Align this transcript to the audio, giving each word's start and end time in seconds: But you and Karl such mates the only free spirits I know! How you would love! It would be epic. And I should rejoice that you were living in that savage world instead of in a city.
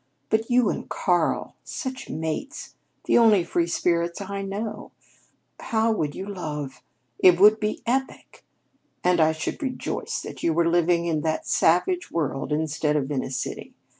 But 0.31 0.49
you 0.49 0.67
and 0.71 0.89
Karl 0.89 1.55
such 1.63 2.09
mates 2.09 2.73
the 3.03 3.19
only 3.19 3.43
free 3.43 3.67
spirits 3.67 4.19
I 4.19 4.41
know! 4.41 4.91
How 5.59 5.89
you 6.01 6.25
would 6.25 6.35
love! 6.35 6.81
It 7.19 7.39
would 7.39 7.59
be 7.59 7.83
epic. 7.85 8.43
And 9.03 9.21
I 9.21 9.31
should 9.31 9.61
rejoice 9.61 10.19
that 10.23 10.41
you 10.41 10.53
were 10.55 10.67
living 10.67 11.05
in 11.05 11.21
that 11.21 11.45
savage 11.45 12.09
world 12.09 12.51
instead 12.51 12.95
of 12.95 13.11
in 13.11 13.23
a 13.23 13.29
city. 13.29 13.75